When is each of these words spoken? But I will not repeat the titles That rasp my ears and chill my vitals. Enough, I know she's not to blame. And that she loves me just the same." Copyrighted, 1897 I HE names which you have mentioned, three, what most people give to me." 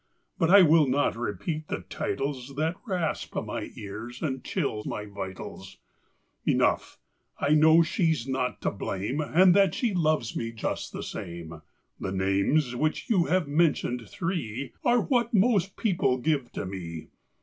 But 0.39 0.49
I 0.49 0.63
will 0.63 0.87
not 0.87 1.15
repeat 1.15 1.67
the 1.67 1.81
titles 1.81 2.55
That 2.55 2.73
rasp 2.87 3.35
my 3.35 3.69
ears 3.75 4.23
and 4.23 4.43
chill 4.43 4.81
my 4.87 5.05
vitals. 5.05 5.77
Enough, 6.43 6.97
I 7.39 7.49
know 7.51 7.83
she's 7.83 8.27
not 8.27 8.61
to 8.63 8.71
blame. 8.71 9.21
And 9.21 9.55
that 9.55 9.75
she 9.75 9.93
loves 9.93 10.35
me 10.35 10.53
just 10.53 10.91
the 10.91 11.03
same." 11.03 11.49
Copyrighted, 11.49 11.99
1897 11.99 12.03
I 12.03 12.33
HE 12.33 12.41
names 12.51 12.75
which 12.75 13.09
you 13.11 13.25
have 13.25 13.47
mentioned, 13.47 14.09
three, 14.09 14.73
what 14.81 15.35
most 15.35 15.77
people 15.77 16.17
give 16.17 16.51
to 16.53 16.65
me." 16.65 17.09